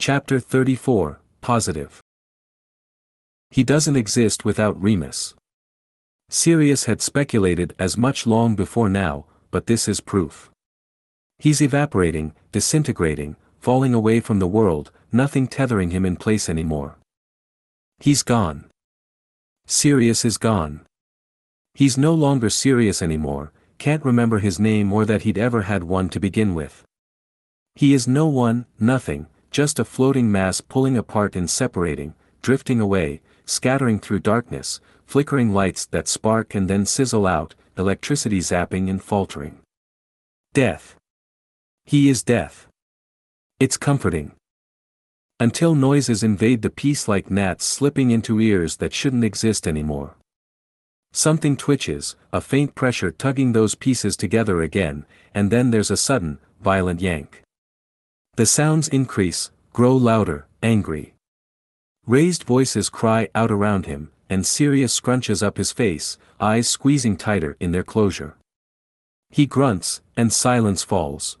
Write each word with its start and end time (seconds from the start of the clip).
Chapter 0.00 0.40
34, 0.40 1.20
Positive. 1.42 2.00
He 3.50 3.62
doesn't 3.62 3.96
exist 3.96 4.46
without 4.46 4.82
Remus. 4.82 5.34
Sirius 6.30 6.86
had 6.86 7.02
speculated 7.02 7.74
as 7.78 7.98
much 7.98 8.26
long 8.26 8.56
before 8.56 8.88
now, 8.88 9.26
but 9.50 9.66
this 9.66 9.88
is 9.88 10.00
proof. 10.00 10.50
He's 11.38 11.60
evaporating, 11.60 12.32
disintegrating, 12.50 13.36
falling 13.58 13.92
away 13.92 14.20
from 14.20 14.38
the 14.38 14.46
world, 14.46 14.90
nothing 15.12 15.46
tethering 15.46 15.90
him 15.90 16.06
in 16.06 16.16
place 16.16 16.48
anymore. 16.48 16.96
He's 17.98 18.22
gone. 18.22 18.70
Sirius 19.66 20.24
is 20.24 20.38
gone. 20.38 20.80
He's 21.74 21.98
no 21.98 22.14
longer 22.14 22.48
Sirius 22.48 23.02
anymore, 23.02 23.52
can't 23.76 24.02
remember 24.02 24.38
his 24.38 24.58
name 24.58 24.94
or 24.94 25.04
that 25.04 25.24
he'd 25.24 25.36
ever 25.36 25.60
had 25.60 25.84
one 25.84 26.08
to 26.08 26.18
begin 26.18 26.54
with. 26.54 26.84
He 27.74 27.92
is 27.92 28.08
no 28.08 28.28
one, 28.28 28.64
nothing, 28.78 29.26
just 29.50 29.78
a 29.78 29.84
floating 29.84 30.30
mass 30.30 30.60
pulling 30.60 30.96
apart 30.96 31.34
and 31.34 31.50
separating, 31.50 32.14
drifting 32.42 32.80
away, 32.80 33.20
scattering 33.44 33.98
through 33.98 34.20
darkness, 34.20 34.80
flickering 35.04 35.52
lights 35.52 35.86
that 35.86 36.06
spark 36.06 36.54
and 36.54 36.68
then 36.68 36.86
sizzle 36.86 37.26
out, 37.26 37.54
electricity 37.76 38.38
zapping 38.38 38.88
and 38.88 39.02
faltering. 39.02 39.58
Death. 40.54 40.96
He 41.84 42.08
is 42.08 42.22
death. 42.22 42.68
It's 43.58 43.76
comforting. 43.76 44.32
Until 45.40 45.74
noises 45.74 46.22
invade 46.22 46.62
the 46.62 46.70
peace 46.70 47.08
like 47.08 47.30
gnats 47.30 47.64
slipping 47.64 48.10
into 48.10 48.40
ears 48.40 48.76
that 48.76 48.92
shouldn't 48.92 49.24
exist 49.24 49.66
anymore. 49.66 50.16
Something 51.12 51.56
twitches, 51.56 52.14
a 52.32 52.40
faint 52.40 52.74
pressure 52.74 53.10
tugging 53.10 53.52
those 53.52 53.74
pieces 53.74 54.16
together 54.16 54.62
again, 54.62 55.06
and 55.34 55.50
then 55.50 55.70
there's 55.70 55.90
a 55.90 55.96
sudden, 55.96 56.38
violent 56.60 57.00
yank. 57.00 57.42
The 58.40 58.46
sounds 58.46 58.88
increase, 58.88 59.50
grow 59.74 59.94
louder, 59.94 60.46
angry. 60.62 61.12
Raised 62.06 62.44
voices 62.44 62.88
cry 62.88 63.28
out 63.34 63.50
around 63.50 63.84
him, 63.84 64.12
and 64.30 64.46
Sirius 64.46 64.98
scrunches 64.98 65.42
up 65.42 65.58
his 65.58 65.72
face, 65.72 66.16
eyes 66.40 66.66
squeezing 66.66 67.18
tighter 67.18 67.58
in 67.60 67.72
their 67.72 67.84
closure. 67.84 68.38
He 69.28 69.44
grunts, 69.44 70.00
and 70.16 70.32
silence 70.32 70.82
falls. 70.82 71.36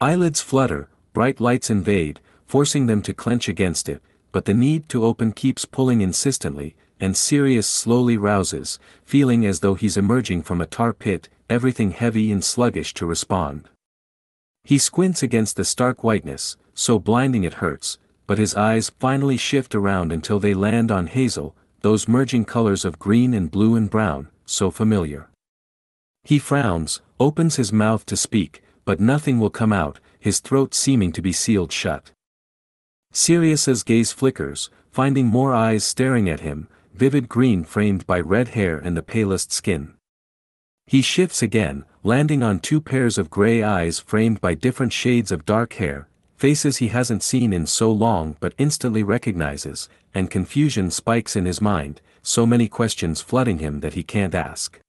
Eyelids 0.00 0.40
flutter, 0.40 0.88
bright 1.12 1.40
lights 1.42 1.68
invade, 1.68 2.20
forcing 2.46 2.86
them 2.86 3.02
to 3.02 3.12
clench 3.12 3.46
against 3.46 3.86
it, 3.86 4.00
but 4.32 4.46
the 4.46 4.54
need 4.54 4.88
to 4.88 5.04
open 5.04 5.32
keeps 5.32 5.66
pulling 5.66 6.00
insistently, 6.00 6.74
and 7.00 7.14
Sirius 7.14 7.68
slowly 7.68 8.16
rouses, 8.16 8.78
feeling 9.04 9.44
as 9.44 9.60
though 9.60 9.74
he's 9.74 9.98
emerging 9.98 10.44
from 10.44 10.62
a 10.62 10.66
tar 10.66 10.94
pit, 10.94 11.28
everything 11.50 11.90
heavy 11.90 12.32
and 12.32 12.42
sluggish 12.42 12.94
to 12.94 13.04
respond. 13.04 13.68
He 14.64 14.78
squints 14.78 15.22
against 15.22 15.56
the 15.56 15.64
stark 15.64 16.04
whiteness, 16.04 16.56
so 16.74 16.98
blinding 16.98 17.44
it 17.44 17.54
hurts, 17.54 17.98
but 18.26 18.38
his 18.38 18.54
eyes 18.54 18.90
finally 18.98 19.36
shift 19.36 19.74
around 19.74 20.12
until 20.12 20.38
they 20.38 20.54
land 20.54 20.90
on 20.90 21.08
hazel, 21.08 21.56
those 21.80 22.08
merging 22.08 22.44
colors 22.44 22.84
of 22.84 22.98
green 22.98 23.34
and 23.34 23.50
blue 23.50 23.74
and 23.74 23.90
brown, 23.90 24.28
so 24.46 24.70
familiar. 24.70 25.28
He 26.24 26.38
frowns, 26.38 27.00
opens 27.18 27.56
his 27.56 27.72
mouth 27.72 28.06
to 28.06 28.16
speak, 28.16 28.62
but 28.84 29.00
nothing 29.00 29.40
will 29.40 29.50
come 29.50 29.72
out, 29.72 29.98
his 30.18 30.38
throat 30.38 30.74
seeming 30.74 31.10
to 31.12 31.22
be 31.22 31.32
sealed 31.32 31.72
shut. 31.72 32.12
Sirius's 33.12 33.82
gaze 33.82 34.12
flickers, 34.12 34.70
finding 34.90 35.26
more 35.26 35.52
eyes 35.52 35.84
staring 35.84 36.28
at 36.28 36.40
him, 36.40 36.68
vivid 36.94 37.28
green 37.28 37.64
framed 37.64 38.06
by 38.06 38.20
red 38.20 38.48
hair 38.48 38.78
and 38.78 38.96
the 38.96 39.02
palest 39.02 39.50
skin. 39.50 39.94
He 40.86 41.02
shifts 41.02 41.42
again, 41.42 41.84
landing 42.04 42.42
on 42.42 42.58
two 42.58 42.80
pairs 42.80 43.16
of 43.16 43.30
gray 43.30 43.62
eyes 43.62 44.00
framed 44.00 44.40
by 44.40 44.54
different 44.54 44.92
shades 44.92 45.30
of 45.30 45.46
dark 45.46 45.74
hair, 45.74 46.08
faces 46.36 46.78
he 46.78 46.88
hasn't 46.88 47.22
seen 47.22 47.52
in 47.52 47.64
so 47.64 47.92
long 47.92 48.36
but 48.40 48.52
instantly 48.58 49.04
recognizes, 49.04 49.88
and 50.12 50.28
confusion 50.28 50.90
spikes 50.90 51.36
in 51.36 51.46
his 51.46 51.60
mind, 51.60 52.00
so 52.20 52.44
many 52.44 52.66
questions 52.66 53.20
flooding 53.20 53.60
him 53.60 53.78
that 53.78 53.94
he 53.94 54.02
can't 54.02 54.34
ask. 54.34 54.80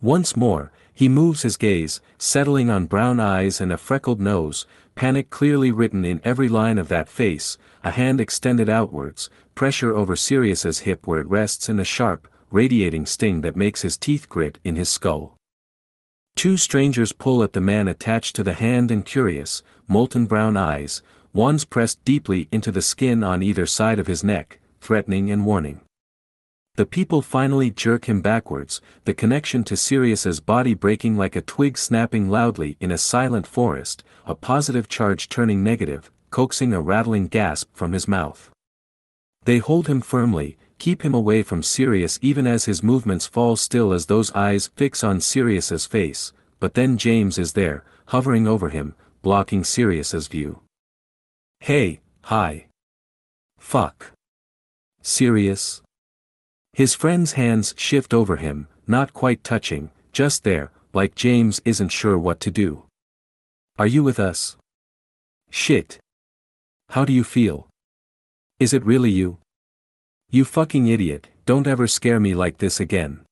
Once 0.00 0.36
more, 0.36 0.70
he 0.94 1.08
moves 1.08 1.42
his 1.42 1.56
gaze, 1.56 2.00
settling 2.16 2.70
on 2.70 2.86
brown 2.86 3.18
eyes 3.18 3.60
and 3.60 3.72
a 3.72 3.76
freckled 3.76 4.20
nose, 4.20 4.66
panic 4.94 5.30
clearly 5.30 5.72
written 5.72 6.04
in 6.04 6.20
every 6.22 6.48
line 6.48 6.78
of 6.78 6.86
that 6.86 7.08
face, 7.08 7.58
a 7.82 7.90
hand 7.90 8.20
extended 8.20 8.68
outwards, 8.68 9.30
pressure 9.56 9.96
over 9.96 10.14
Sirius's 10.14 10.80
hip 10.80 11.08
where 11.08 11.20
it 11.20 11.26
rests 11.26 11.68
in 11.68 11.80
a 11.80 11.84
sharp, 11.84 12.28
radiating 12.52 13.04
sting 13.04 13.40
that 13.40 13.56
makes 13.56 13.82
his 13.82 13.96
teeth 13.96 14.28
grit 14.28 14.58
in 14.62 14.76
his 14.76 14.88
skull. 14.88 15.36
Two 16.40 16.56
strangers 16.56 17.12
pull 17.12 17.42
at 17.42 17.52
the 17.52 17.60
man 17.60 17.86
attached 17.86 18.34
to 18.36 18.42
the 18.42 18.54
hand 18.54 18.90
and 18.90 19.04
curious, 19.04 19.62
molten 19.86 20.24
brown 20.24 20.56
eyes, 20.56 21.02
one's 21.34 21.66
pressed 21.66 22.02
deeply 22.02 22.48
into 22.50 22.72
the 22.72 22.80
skin 22.80 23.22
on 23.22 23.42
either 23.42 23.66
side 23.66 23.98
of 23.98 24.06
his 24.06 24.24
neck, 24.24 24.58
threatening 24.80 25.30
and 25.30 25.44
warning. 25.44 25.82
The 26.76 26.86
people 26.86 27.20
finally 27.20 27.70
jerk 27.70 28.06
him 28.06 28.22
backwards, 28.22 28.80
the 29.04 29.12
connection 29.12 29.64
to 29.64 29.76
Sirius's 29.76 30.40
body 30.40 30.72
breaking 30.72 31.18
like 31.18 31.36
a 31.36 31.42
twig 31.42 31.76
snapping 31.76 32.30
loudly 32.30 32.78
in 32.80 32.90
a 32.90 32.96
silent 32.96 33.46
forest, 33.46 34.02
a 34.24 34.34
positive 34.34 34.88
charge 34.88 35.28
turning 35.28 35.62
negative, 35.62 36.10
coaxing 36.30 36.72
a 36.72 36.80
rattling 36.80 37.26
gasp 37.26 37.68
from 37.74 37.92
his 37.92 38.08
mouth. 38.08 38.48
They 39.44 39.58
hold 39.58 39.88
him 39.88 40.00
firmly, 40.00 40.56
keep 40.80 41.02
him 41.04 41.14
away 41.14 41.42
from 41.44 41.62
Sirius 41.62 42.18
even 42.22 42.46
as 42.46 42.64
his 42.64 42.82
movements 42.82 43.26
fall 43.26 43.54
still 43.54 43.92
as 43.92 44.06
those 44.06 44.32
eyes 44.32 44.70
fix 44.74 45.04
on 45.04 45.20
Sirius's 45.20 45.86
face, 45.86 46.32
but 46.58 46.74
then 46.74 46.96
James 46.96 47.38
is 47.38 47.52
there, 47.52 47.84
hovering 48.06 48.48
over 48.48 48.70
him, 48.70 48.94
blocking 49.22 49.62
Sirius's 49.62 50.26
view. 50.26 50.60
Hey, 51.60 52.00
hi. 52.22 52.66
Fuck. 53.58 54.12
Sirius. 55.02 55.82
His 56.72 56.94
friend's 56.94 57.32
hands 57.32 57.74
shift 57.76 58.14
over 58.14 58.36
him, 58.36 58.66
not 58.86 59.12
quite 59.12 59.44
touching, 59.44 59.90
just 60.12 60.42
there, 60.44 60.72
like 60.94 61.14
James 61.14 61.60
isn't 61.64 61.90
sure 61.90 62.18
what 62.18 62.40
to 62.40 62.50
do. 62.50 62.84
Are 63.78 63.86
you 63.86 64.02
with 64.02 64.18
us? 64.18 64.56
Shit. 65.50 65.98
How 66.88 67.04
do 67.04 67.12
you 67.12 67.24
feel? 67.24 67.68
Is 68.58 68.72
it 68.72 68.84
really 68.84 69.10
you? 69.10 69.39
You 70.32 70.44
fucking 70.44 70.86
idiot, 70.86 71.26
don't 71.44 71.66
ever 71.66 71.88
scare 71.88 72.20
me 72.20 72.34
like 72.34 72.58
this 72.58 72.78
again. 72.78 73.22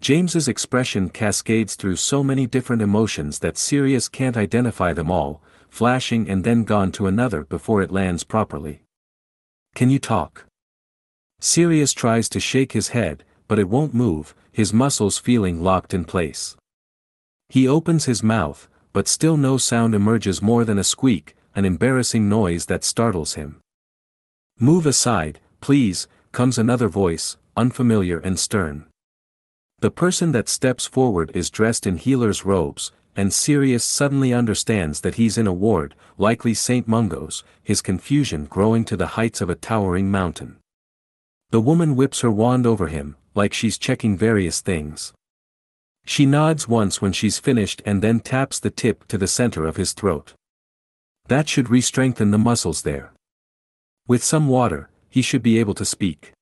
James's 0.00 0.48
expression 0.48 1.10
cascades 1.10 1.74
through 1.74 1.96
so 1.96 2.24
many 2.24 2.46
different 2.46 2.80
emotions 2.80 3.40
that 3.40 3.58
Sirius 3.58 4.08
can't 4.08 4.36
identify 4.36 4.94
them 4.94 5.10
all, 5.10 5.42
flashing 5.68 6.26
and 6.30 6.42
then 6.42 6.64
gone 6.64 6.90
to 6.92 7.06
another 7.06 7.44
before 7.44 7.82
it 7.82 7.92
lands 7.92 8.24
properly. 8.24 8.80
Can 9.74 9.90
you 9.90 9.98
talk? 9.98 10.46
Sirius 11.38 11.92
tries 11.92 12.30
to 12.30 12.40
shake 12.40 12.72
his 12.72 12.88
head, 12.88 13.22
but 13.46 13.58
it 13.58 13.68
won't 13.68 13.92
move, 13.92 14.34
his 14.50 14.72
muscles 14.72 15.18
feeling 15.18 15.62
locked 15.62 15.92
in 15.92 16.06
place. 16.06 16.56
He 17.50 17.68
opens 17.68 18.06
his 18.06 18.22
mouth, 18.22 18.70
but 18.94 19.06
still 19.06 19.36
no 19.36 19.58
sound 19.58 19.94
emerges 19.94 20.40
more 20.40 20.64
than 20.64 20.78
a 20.78 20.84
squeak, 20.84 21.36
an 21.54 21.66
embarrassing 21.66 22.26
noise 22.26 22.64
that 22.66 22.84
startles 22.84 23.34
him. 23.34 23.60
Move 24.58 24.86
aside, 24.86 25.40
Please, 25.60 26.08
comes 26.32 26.58
another 26.58 26.88
voice, 26.88 27.36
unfamiliar 27.56 28.18
and 28.18 28.38
stern. 28.38 28.86
The 29.80 29.90
person 29.90 30.32
that 30.32 30.48
steps 30.48 30.86
forward 30.86 31.30
is 31.34 31.50
dressed 31.50 31.86
in 31.86 31.96
healer's 31.96 32.44
robes, 32.44 32.92
and 33.14 33.32
Sirius 33.32 33.84
suddenly 33.84 34.32
understands 34.32 35.00
that 35.00 35.14
he's 35.14 35.38
in 35.38 35.46
a 35.46 35.52
ward, 35.52 35.94
likely 36.18 36.54
St. 36.54 36.86
Mungo's, 36.86 37.44
his 37.62 37.82
confusion 37.82 38.44
growing 38.44 38.84
to 38.84 38.96
the 38.96 39.08
heights 39.18 39.40
of 39.40 39.48
a 39.48 39.54
towering 39.54 40.10
mountain. 40.10 40.56
The 41.50 41.60
woman 41.60 41.96
whips 41.96 42.20
her 42.20 42.30
wand 42.30 42.66
over 42.66 42.88
him, 42.88 43.16
like 43.34 43.54
she's 43.54 43.78
checking 43.78 44.16
various 44.16 44.60
things. 44.60 45.12
She 46.04 46.26
nods 46.26 46.68
once 46.68 47.02
when 47.02 47.12
she's 47.12 47.38
finished 47.38 47.82
and 47.84 48.02
then 48.02 48.20
taps 48.20 48.60
the 48.60 48.70
tip 48.70 49.06
to 49.08 49.18
the 49.18 49.26
center 49.26 49.66
of 49.66 49.76
his 49.76 49.92
throat. 49.92 50.34
That 51.28 51.48
should 51.48 51.70
re-strengthen 51.70 52.30
the 52.30 52.38
muscles 52.38 52.82
there. 52.82 53.12
With 54.06 54.22
some 54.22 54.46
water, 54.46 54.88
he 55.16 55.22
should 55.22 55.42
be 55.42 55.58
able 55.58 55.72
to 55.72 55.86
speak. 55.86 56.32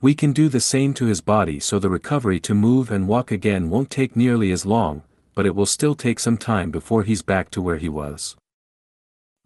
We 0.00 0.14
can 0.14 0.32
do 0.32 0.48
the 0.48 0.60
same 0.60 0.94
to 0.94 1.04
his 1.04 1.20
body 1.20 1.60
so 1.60 1.78
the 1.78 1.90
recovery 1.90 2.40
to 2.40 2.54
move 2.54 2.90
and 2.90 3.06
walk 3.06 3.30
again 3.30 3.68
won't 3.68 3.90
take 3.90 4.16
nearly 4.16 4.50
as 4.50 4.64
long, 4.64 5.02
but 5.34 5.44
it 5.44 5.54
will 5.54 5.66
still 5.66 5.94
take 5.94 6.18
some 6.18 6.38
time 6.38 6.70
before 6.70 7.02
he's 7.02 7.20
back 7.20 7.50
to 7.50 7.60
where 7.60 7.76
he 7.76 7.90
was. 7.90 8.34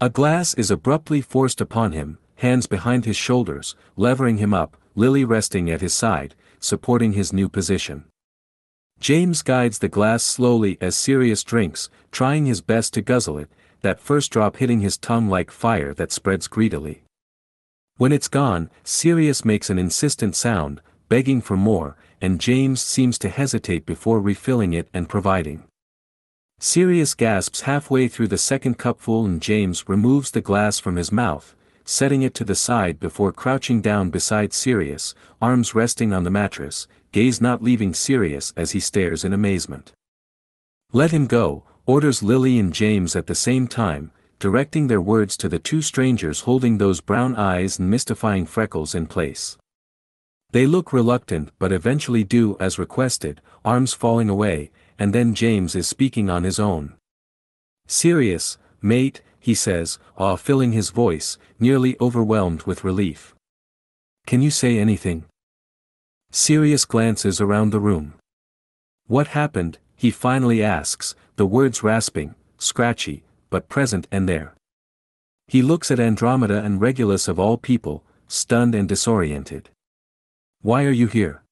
A 0.00 0.08
glass 0.08 0.54
is 0.54 0.70
abruptly 0.70 1.20
forced 1.20 1.60
upon 1.60 1.90
him, 1.90 2.18
hands 2.36 2.68
behind 2.68 3.04
his 3.04 3.16
shoulders, 3.16 3.74
levering 3.96 4.36
him 4.36 4.54
up, 4.54 4.76
Lily 4.94 5.24
resting 5.24 5.68
at 5.68 5.80
his 5.80 5.92
side, 5.92 6.36
supporting 6.60 7.14
his 7.14 7.32
new 7.32 7.48
position. 7.48 8.04
James 9.00 9.42
guides 9.42 9.80
the 9.80 9.88
glass 9.88 10.22
slowly 10.22 10.78
as 10.80 10.94
Sirius 10.94 11.42
drinks, 11.42 11.90
trying 12.12 12.46
his 12.46 12.60
best 12.60 12.94
to 12.94 13.02
guzzle 13.02 13.38
it, 13.38 13.50
that 13.80 13.98
first 13.98 14.30
drop 14.30 14.58
hitting 14.58 14.82
his 14.82 14.96
tongue 14.96 15.26
like 15.28 15.50
fire 15.50 15.92
that 15.94 16.12
spreads 16.12 16.46
greedily. 16.46 17.02
When 17.98 18.12
it's 18.12 18.28
gone, 18.28 18.70
Sirius 18.84 19.44
makes 19.44 19.70
an 19.70 19.78
insistent 19.78 20.36
sound, 20.36 20.82
begging 21.08 21.40
for 21.40 21.56
more, 21.56 21.96
and 22.20 22.40
James 22.40 22.82
seems 22.82 23.18
to 23.18 23.30
hesitate 23.30 23.86
before 23.86 24.20
refilling 24.20 24.74
it 24.74 24.88
and 24.92 25.08
providing. 25.08 25.64
Sirius 26.58 27.14
gasps 27.14 27.62
halfway 27.62 28.08
through 28.08 28.28
the 28.28 28.38
second 28.38 28.76
cupful 28.76 29.24
and 29.24 29.40
James 29.40 29.88
removes 29.88 30.30
the 30.30 30.42
glass 30.42 30.78
from 30.78 30.96
his 30.96 31.10
mouth, 31.10 31.54
setting 31.84 32.20
it 32.20 32.34
to 32.34 32.44
the 32.44 32.54
side 32.54 33.00
before 33.00 33.32
crouching 33.32 33.80
down 33.80 34.10
beside 34.10 34.52
Sirius, 34.52 35.14
arms 35.40 35.74
resting 35.74 36.12
on 36.12 36.24
the 36.24 36.30
mattress, 36.30 36.86
gaze 37.12 37.40
not 37.40 37.62
leaving 37.62 37.94
Sirius 37.94 38.52
as 38.56 38.72
he 38.72 38.80
stares 38.80 39.24
in 39.24 39.32
amazement. 39.32 39.92
Let 40.92 41.12
him 41.12 41.26
go, 41.26 41.64
orders 41.86 42.22
Lily 42.22 42.58
and 42.58 42.74
James 42.74 43.16
at 43.16 43.26
the 43.26 43.34
same 43.34 43.66
time, 43.68 44.10
directing 44.38 44.86
their 44.86 45.00
words 45.00 45.36
to 45.38 45.48
the 45.48 45.58
two 45.58 45.80
strangers 45.80 46.40
holding 46.42 46.78
those 46.78 47.00
brown 47.00 47.34
eyes 47.36 47.78
and 47.78 47.90
mystifying 47.90 48.46
freckles 48.46 48.94
in 48.94 49.06
place. 49.06 49.56
They 50.50 50.66
look 50.66 50.92
reluctant 50.92 51.50
but 51.58 51.72
eventually 51.72 52.24
do 52.24 52.56
as 52.60 52.78
requested, 52.78 53.40
arms 53.64 53.92
falling 53.92 54.28
away, 54.28 54.70
and 54.98 55.12
then 55.12 55.34
James 55.34 55.74
is 55.74 55.86
speaking 55.86 56.30
on 56.30 56.44
his 56.44 56.58
own. 56.58 56.94
Sirius, 57.86 58.58
mate, 58.80 59.22
he 59.38 59.54
says, 59.54 59.98
awe 60.16 60.36
filling 60.36 60.72
his 60.72 60.90
voice, 60.90 61.38
nearly 61.60 61.96
overwhelmed 62.00 62.62
with 62.62 62.84
relief. 62.84 63.34
Can 64.26 64.42
you 64.42 64.50
say 64.50 64.78
anything? 64.78 65.24
Sirius 66.30 66.84
glances 66.84 67.40
around 67.40 67.70
the 67.70 67.80
room. 67.80 68.14
What 69.06 69.28
happened, 69.28 69.78
he 69.94 70.10
finally 70.10 70.62
asks, 70.62 71.14
the 71.36 71.46
words 71.46 71.82
rasping, 71.82 72.34
scratchy, 72.58 73.22
but 73.50 73.68
present 73.68 74.06
and 74.10 74.28
there. 74.28 74.54
He 75.48 75.62
looks 75.62 75.90
at 75.90 76.00
Andromeda 76.00 76.62
and 76.62 76.80
Regulus 76.80 77.28
of 77.28 77.38
all 77.38 77.56
people, 77.56 78.04
stunned 78.26 78.74
and 78.74 78.88
disoriented. 78.88 79.70
Why 80.62 80.84
are 80.84 80.90
you 80.90 81.06
here? 81.06 81.42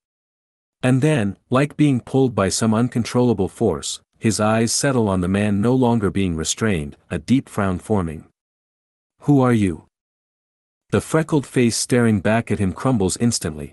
And 0.82 1.00
then, 1.00 1.36
like 1.48 1.76
being 1.76 2.00
pulled 2.00 2.34
by 2.34 2.48
some 2.48 2.74
uncontrollable 2.74 3.48
force, 3.48 4.00
his 4.18 4.40
eyes 4.40 4.72
settle 4.72 5.08
on 5.08 5.20
the 5.20 5.28
man 5.28 5.60
no 5.60 5.74
longer 5.74 6.10
being 6.10 6.36
restrained, 6.36 6.96
a 7.10 7.18
deep 7.18 7.48
frown 7.48 7.78
forming. 7.78 8.26
Who 9.20 9.40
are 9.40 9.52
you? 9.52 9.86
The 10.90 11.00
freckled 11.00 11.46
face 11.46 11.76
staring 11.76 12.20
back 12.20 12.50
at 12.50 12.58
him 12.58 12.72
crumbles 12.72 13.16
instantly, 13.16 13.72